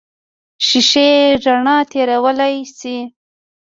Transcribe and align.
شیشې 0.67 1.09
رڼا 1.43 1.77
تېرولی 1.91 2.55
شي. 2.77 2.97